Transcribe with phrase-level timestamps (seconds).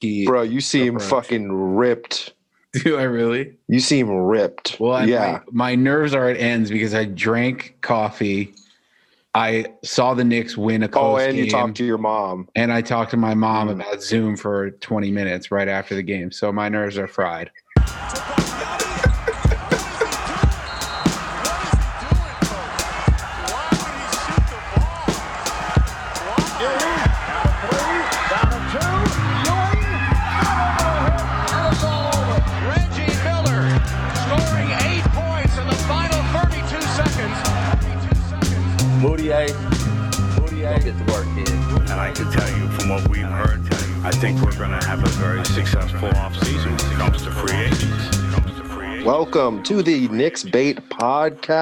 [0.00, 1.10] He, Bro, you seem approach.
[1.26, 2.32] fucking ripped.
[2.84, 3.56] do I really?
[3.68, 4.78] You seem ripped.
[4.80, 5.40] Well, I, yeah.
[5.52, 8.54] my, my nerves are at ends because I drank coffee.
[9.34, 12.48] I saw the Knicks win a Oh, close and game, you talked to your mom.
[12.56, 13.72] and I talked to my mom Mm.
[13.74, 16.32] about Zoom for 20 minutes right after the game.
[16.32, 17.50] So my nerves are fried.
[42.00, 43.60] I can tell you from what we've heard,
[44.02, 47.54] I think we're going to have a very successful offseason when it comes to free
[47.54, 48.16] agents.
[48.16, 49.04] When it comes to free agents.
[49.04, 51.60] Welcome to the Knicks Bait Podcast.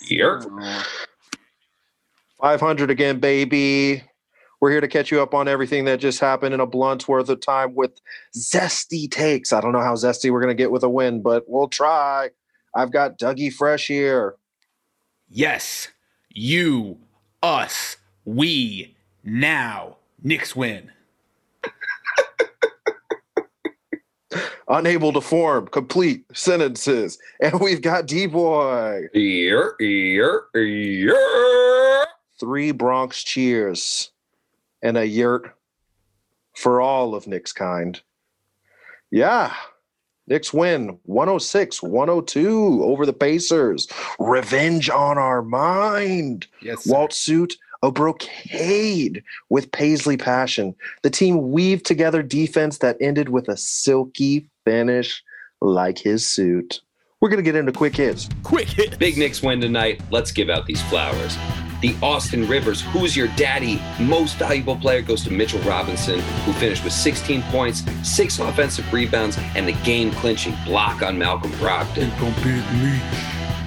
[0.00, 0.40] Here.
[2.40, 4.02] 500 again, baby.
[4.62, 7.28] We're here to catch you up on everything that just happened in a blunt's worth
[7.28, 8.00] of time with
[8.34, 9.52] zesty takes.
[9.52, 12.30] I don't know how zesty we're going to get with a win, but we'll try.
[12.74, 14.36] I've got Dougie Fresh here.
[15.28, 15.88] Yes,
[16.30, 16.98] you,
[17.42, 20.90] us, we, now, Knicks win.
[24.68, 27.18] Unable to form complete sentences.
[27.40, 29.04] And we've got D Boy.
[29.12, 29.74] Here.
[29.78, 30.44] Here.
[30.54, 32.06] Here.
[32.38, 34.10] Three Bronx cheers
[34.82, 35.54] and a yurt
[36.54, 38.00] for all of Nick's kind.
[39.10, 39.54] Yeah.
[40.28, 43.88] Knicks win 106 102 over the Pacers.
[44.18, 46.46] Revenge on our mind.
[46.60, 50.74] Yes, Walt suit a brocade with Paisley passion.
[51.02, 55.22] The team weaved together defense that ended with a silky finish
[55.60, 56.80] like his suit.
[57.20, 58.28] We're going to get into quick hits.
[58.42, 58.98] quick hit.
[58.98, 60.00] Big Knicks win tonight.
[60.10, 61.36] Let's give out these flowers.
[61.80, 66.82] The Austin Rivers, who's your daddy, most valuable player goes to Mitchell Robinson, who finished
[66.82, 72.10] with 16 points, six offensive rebounds, and the game clinching block on Malcolm Brogdon.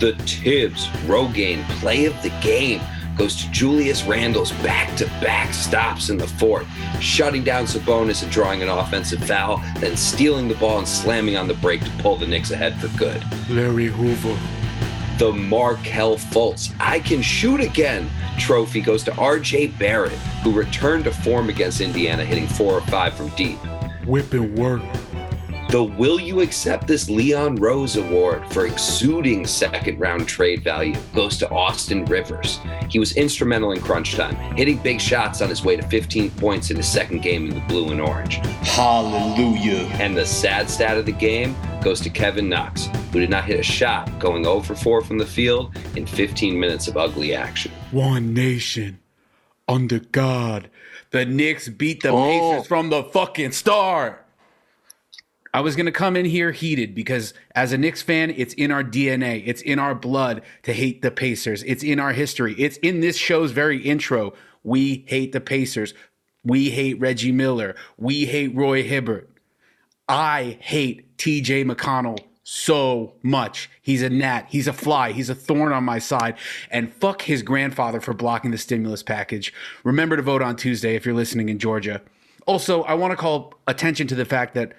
[0.00, 2.80] The Thibs Rogaine play of the game
[3.16, 6.66] goes to Julius Randle's back to back stops in the fourth,
[7.00, 11.46] shutting down Sabonis and drawing an offensive foul, then stealing the ball and slamming on
[11.46, 13.22] the break to pull the Knicks ahead for good.
[13.48, 14.36] Larry Hoover.
[15.20, 18.08] The Markelle Fultz I Can Shoot Again
[18.38, 23.12] trophy goes to RJ Barrett, who returned to form against Indiana, hitting four or five
[23.12, 23.58] from deep.
[24.06, 24.80] Whipping work.
[25.68, 31.36] The Will You Accept This Leon Rose Award for exuding second round trade value goes
[31.36, 32.58] to Austin Rivers.
[32.88, 36.70] He was instrumental in crunch time, hitting big shots on his way to 15 points
[36.70, 38.36] in his second game in the blue and orange.
[38.62, 39.86] Hallelujah.
[40.00, 43.60] And the sad stat of the game goes to Kevin Knox, who did not hit
[43.60, 47.72] a shot, going 0 for 4 from the field in 15 minutes of ugly action.
[47.90, 48.98] One nation.
[49.68, 50.68] Under God.
[51.10, 52.52] The Knicks beat the Oh.
[52.52, 54.24] Pacers from the fucking start.
[55.52, 58.70] I was going to come in here heated because as a Knicks fan, it's in
[58.70, 59.42] our DNA.
[59.44, 61.64] It's in our blood to hate the Pacers.
[61.64, 62.54] It's in our history.
[62.56, 64.32] It's in this show's very intro.
[64.62, 65.92] We hate the Pacers.
[66.44, 67.74] We hate Reggie Miller.
[67.98, 69.28] We hate Roy Hibbert.
[70.08, 72.20] I hate TJ McConnell
[72.52, 73.70] so much.
[73.80, 74.46] He's a gnat.
[74.48, 75.12] He's a fly.
[75.12, 76.34] He's a thorn on my side.
[76.68, 79.54] And fuck his grandfather for blocking the stimulus package.
[79.84, 82.02] Remember to vote on Tuesday if you're listening in Georgia.
[82.46, 84.72] Also, I want to call attention to the fact that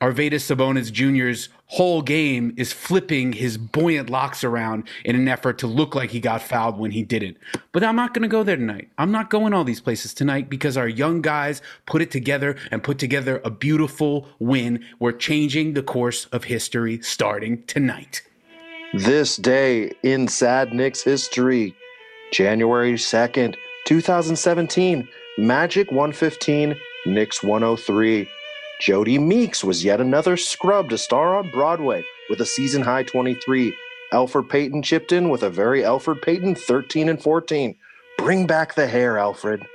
[0.00, 5.66] Arvydas Sabonis Jr.'s whole game is flipping his buoyant locks around in an effort to
[5.66, 7.36] look like he got fouled when he didn't.
[7.70, 8.88] But I'm not going to go there tonight.
[8.98, 12.82] I'm not going all these places tonight because our young guys put it together and
[12.82, 14.82] put together a beautiful win.
[14.98, 18.22] We're changing the course of history starting tonight.
[18.94, 21.76] This day in sad Knicks history,
[22.32, 26.74] January 2nd, 2017, Magic 115,
[27.06, 28.28] Knicks 103.
[28.80, 33.74] Jodie Meeks was yet another scrub to star on Broadway with a season high 23.
[34.10, 37.76] Elfrid Payton chipped in with a very Elfrid Payton 13 and 14.
[38.16, 39.66] Bring back the hair, Elfrid.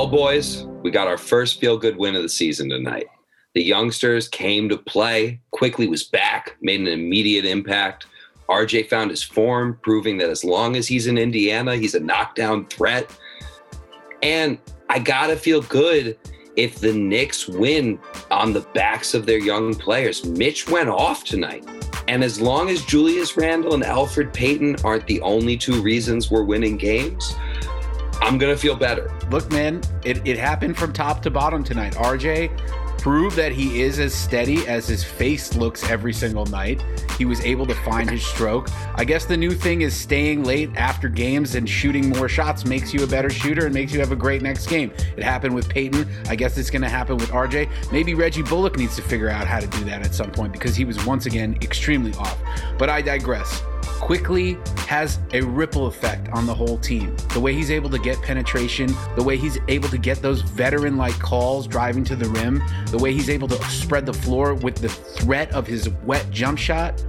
[0.00, 3.08] Well, boys, we got our first feel good win of the season tonight.
[3.54, 8.06] The youngsters came to play, Quickley was back, made an immediate impact.
[8.48, 12.64] RJ found his form, proving that as long as he's in Indiana, he's a knockdown
[12.68, 13.14] threat.
[14.22, 14.56] And
[14.88, 16.18] I gotta feel good
[16.56, 18.00] if the Knicks win
[18.30, 20.24] on the backs of their young players.
[20.24, 21.66] Mitch went off tonight.
[22.08, 26.44] And as long as Julius Randle and Elfrid Payton aren't the only two reasons we're
[26.44, 27.36] winning games,
[28.20, 29.10] I'm going to feel better.
[29.30, 31.94] Look, man, it, it happened from top to bottom tonight.
[31.94, 32.50] RJ
[33.00, 36.84] proved that he is as steady as his face looks every single night.
[37.16, 38.68] He was able to find his stroke.
[38.94, 42.92] I guess the new thing is staying late after games and shooting more shots makes
[42.92, 44.92] you a better shooter and makes you have a great next game.
[45.16, 46.06] It happened with Payton.
[46.28, 47.90] I guess it's going to happen with RJ.
[47.90, 50.76] Maybe Reggie Bullock needs to figure out how to do that at some point because
[50.76, 52.38] he was once again extremely off.
[52.76, 53.62] But I digress.
[54.00, 54.58] Quickley
[54.88, 57.14] has a ripple effect on the whole team.
[57.32, 60.96] The way he's able to get penetration, the way he's able to get those veteran
[60.96, 64.76] like calls driving to the rim, the way he's able to spread the floor with
[64.76, 67.00] the threat of his wet jump shot.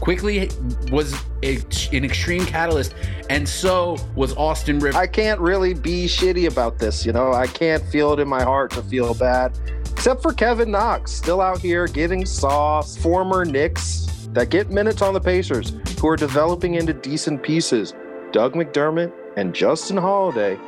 [0.00, 0.48] Quickley
[0.90, 1.56] was a,
[1.92, 2.94] an extreme catalyst,
[3.28, 4.94] and so was Austin Rivers.
[4.94, 7.32] I can't really be shitty about this, you know.
[7.32, 9.58] I can't feel it in my heart to feel bad.
[9.90, 12.96] Except for Kevin Knox, still out here getting sauce.
[12.96, 14.06] Former Knicks
[14.36, 17.94] that get minutes on the Pacers, who are developing into decent pieces.
[18.32, 20.58] Doug McDermott and Justin Holiday.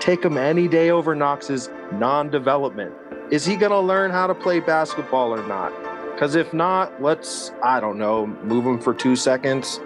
[0.00, 2.92] Take them any day over Knox's non development.
[3.30, 5.72] Is he going to learn how to play basketball or not?
[6.12, 9.80] Because if not, let's, I don't know, move him for two seconds.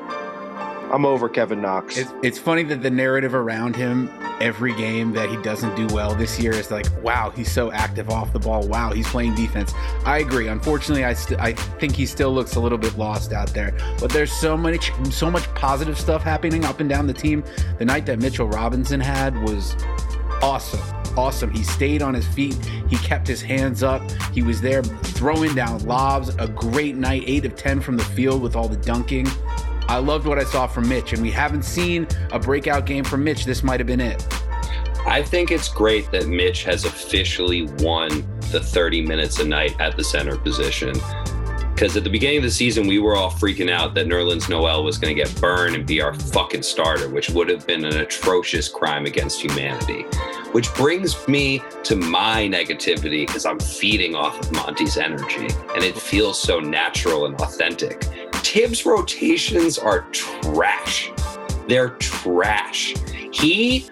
[0.92, 1.96] I'm over Kevin Knox.
[1.96, 4.10] It's, it's funny that the narrative around him
[4.42, 8.10] every game that he doesn't do well this year is like, wow, he's so active
[8.10, 8.66] off the ball.
[8.68, 9.72] Wow, he's playing defense.
[10.04, 10.48] I agree.
[10.48, 13.74] Unfortunately, I st- I think he still looks a little bit lost out there.
[14.00, 17.42] But there's so much so much positive stuff happening up and down the team.
[17.78, 19.74] The night that Mitchell Robinson had was
[20.42, 20.80] awesome.
[21.16, 21.50] Awesome.
[21.50, 22.54] He stayed on his feet.
[22.88, 24.02] He kept his hands up.
[24.32, 26.30] He was there throwing down lobs.
[26.36, 29.26] A great night, 8 of 10 from the field with all the dunking.
[29.88, 33.24] I loved what I saw from Mitch, and we haven't seen a breakout game from
[33.24, 33.44] Mitch.
[33.44, 34.26] This might have been it.
[35.06, 39.96] I think it's great that Mitch has officially won the 30 minutes a night at
[39.96, 40.94] the center position.
[41.74, 44.84] Because at the beginning of the season, we were all freaking out that Nerlens Noel
[44.84, 47.96] was going to get burned and be our fucking starter, which would have been an
[47.96, 50.02] atrocious crime against humanity.
[50.52, 55.98] Which brings me to my negativity because I'm feeding off of Monty's energy and it
[55.98, 58.06] feels so natural and authentic.
[58.52, 61.10] Thibs rotations are trash.
[61.68, 62.94] They're trash.
[63.32, 63.88] He,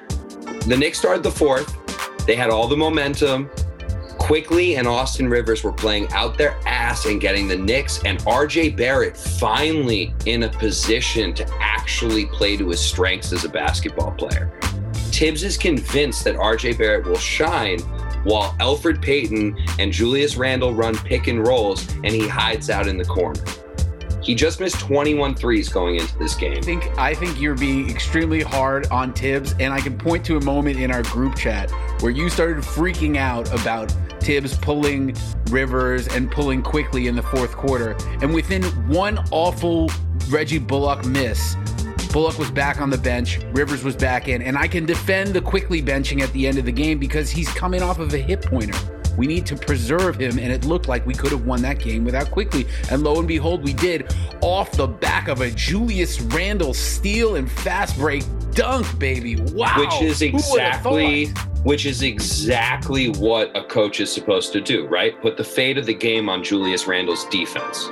[0.66, 1.74] the Knicks started the fourth.
[2.26, 3.48] They had all the momentum.
[4.18, 8.76] Quickley and Austin Rivers were playing out their ass and getting the Knicks and RJ
[8.76, 14.52] Barrett finally in a position to actually play to his strengths as a basketball player.
[14.92, 17.80] Thibs is convinced that RJ Barrett will shine
[18.24, 22.98] while Elfrid Payton and Julius Randle run pick and rolls and he hides out in
[22.98, 23.42] the corner.
[24.22, 26.58] He just missed 21 threes going into this game.
[26.58, 30.36] I think I think you're being extremely hard on Thibs, and I can point to
[30.36, 31.70] a moment in our group chat
[32.00, 33.90] where you started freaking out about
[34.20, 35.16] Thibs pulling
[35.50, 37.96] Rivers and pulling Quickley in the fourth quarter.
[38.20, 39.90] And within one awful
[40.28, 41.56] Reggie Bullock miss,
[42.12, 45.40] Bullock was back on the bench, Rivers was back in, and I can defend the
[45.40, 48.42] Quickley benching at the end of the game because he's coming off of a hip
[48.42, 48.78] pointer.
[49.16, 52.04] We need to preserve him, and it looked like we could have won that game
[52.04, 52.66] without Quickley.
[52.90, 57.50] And lo and behold, we did off the back of a Julius Randle steal and
[57.50, 59.36] fast break dunk, baby.
[59.36, 59.76] Wow.
[59.78, 61.26] Which is exactly
[61.62, 65.20] which is exactly what a coach is supposed to do, right?
[65.20, 67.90] Put the fate of the game on Julius Randle's defense.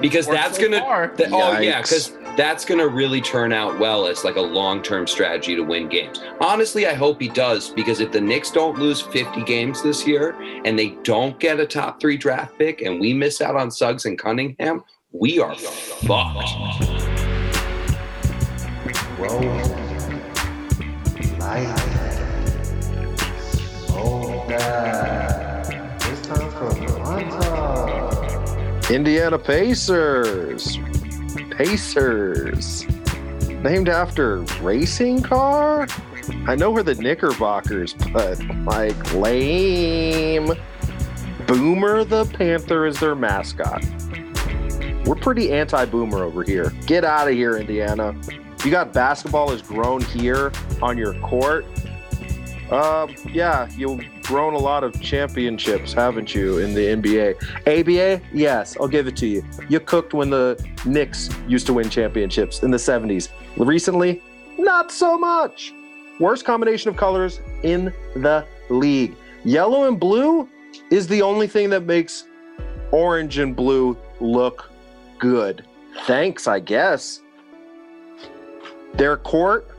[0.00, 1.12] Because Or that's so gonna far.
[1.16, 5.56] that- oh yeah, because that's gonna really turn out well as like a long-term strategy
[5.56, 6.22] to win games.
[6.40, 10.36] Honestly, I hope he does because if the Knicks don't lose 50 games this year
[10.64, 14.04] and they don't get a top three draft pick and we miss out on Suggs
[14.04, 16.54] and Cunningham, we are fucked.
[28.92, 30.78] Indiana Pacers.
[31.50, 32.86] Pacers.
[33.48, 35.86] Named after racing car?
[36.46, 40.52] I know we're the Knickerbockers, but like lame.
[41.46, 43.84] Boomer the Panther is their mascot.
[45.06, 46.70] We're pretty anti boomer over here.
[46.86, 48.14] Get out of here, Indiana.
[48.64, 51.64] You got basketball has grown here on your court.
[52.70, 57.36] Um, yeah, you've grown a lot of championships, haven't you, in the NBA?
[57.66, 59.42] ABA, yes, I'll give it to you.
[59.70, 63.30] You cooked when the Knicks used to win championships in the 70s.
[63.56, 64.22] Recently,
[64.58, 65.72] not so much.
[66.20, 69.16] Worst combination of colors in the league.
[69.44, 70.46] Yellow and blue
[70.90, 72.24] is the only thing that makes
[72.92, 74.70] orange and blue look
[75.18, 75.64] good.
[76.04, 77.22] Thanks, I guess.
[78.94, 79.70] Their court,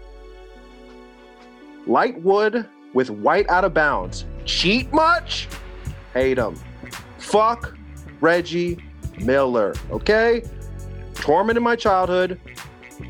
[1.86, 4.26] light wood with White out of bounds.
[4.46, 5.48] Cheat much?
[6.14, 6.56] Hate him.
[7.18, 7.78] Fuck
[8.22, 8.78] Reggie
[9.20, 9.76] Miller.
[9.92, 10.44] Okay?
[11.14, 12.40] Torment in my childhood.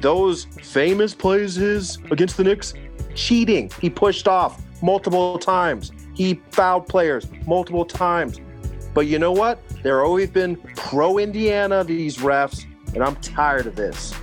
[0.01, 2.73] Those famous plays his against the Knicks,
[3.15, 3.71] cheating.
[3.81, 5.91] He pushed off multiple times.
[6.13, 8.39] He fouled players multiple times.
[8.93, 9.61] But you know what?
[9.83, 14.13] They're always been pro Indiana, these refs, and I'm tired of this.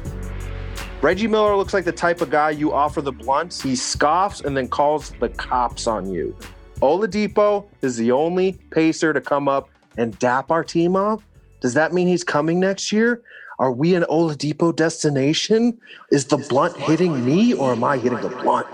[1.02, 4.56] Reggie Miller looks like the type of guy you offer the blunts, he scoffs and
[4.56, 6.36] then calls the cops on you.
[6.80, 11.22] Oladipo is the only pacer to come up and dap our team up.
[11.60, 13.22] Does that mean he's coming next year?
[13.58, 15.78] Are we an Oladipo destination?
[16.10, 18.66] Is the blunt hitting me or am I hitting the blunt?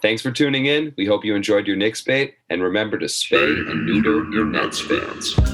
[0.00, 0.92] Thanks for tuning in.
[0.96, 4.78] We hope you enjoyed your Knicks bait, and remember to spay and neuter your Nets
[4.78, 5.53] fans.